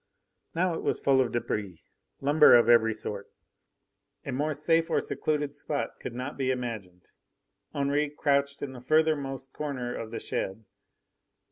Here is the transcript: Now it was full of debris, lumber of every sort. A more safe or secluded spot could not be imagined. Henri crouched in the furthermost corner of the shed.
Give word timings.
Now 0.55 0.73
it 0.73 0.81
was 0.81 0.99
full 0.99 1.21
of 1.21 1.31
debris, 1.31 1.83
lumber 2.21 2.55
of 2.55 2.67
every 2.67 2.91
sort. 2.91 3.29
A 4.25 4.31
more 4.31 4.55
safe 4.55 4.89
or 4.89 4.99
secluded 4.99 5.53
spot 5.53 5.99
could 5.99 6.15
not 6.15 6.37
be 6.39 6.49
imagined. 6.49 7.09
Henri 7.71 8.09
crouched 8.09 8.63
in 8.63 8.71
the 8.73 8.81
furthermost 8.81 9.53
corner 9.53 9.93
of 9.93 10.09
the 10.09 10.17
shed. 10.19 10.65